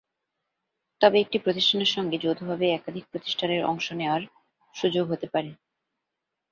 [1.01, 4.23] তবে একটি প্রতিষ্ঠানের সঙ্গে যৌথভাবে একাধিক প্রতিষ্ঠানের অংশ নেওয়ার
[4.75, 5.51] সুযোগ হতে পারে।